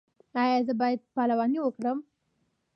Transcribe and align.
ایا 0.43 0.57
زه 0.67 0.73
باید 0.81 0.99
پلوانی 1.13 1.59
وکړم؟ 1.61 1.97